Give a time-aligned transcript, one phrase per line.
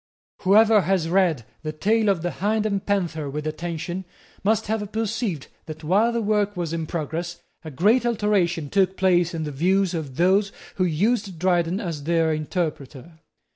[0.39, 4.03] Whoever has read the tale of the Hind and Panther with attention
[4.43, 9.35] must have perceived that, while that work was in progress, a great alteration took place
[9.35, 13.19] in the views of those who used Dryden as their interpreter.